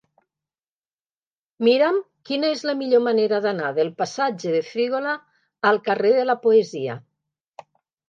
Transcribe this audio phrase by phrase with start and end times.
[1.67, 1.99] Mira'm
[2.31, 5.17] quina és la millor manera d'anar del passatge de Frígola
[5.73, 7.01] al carrer de la Poesia.